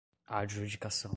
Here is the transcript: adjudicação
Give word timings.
adjudicação 0.27 1.09